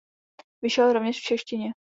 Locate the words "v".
1.19-1.23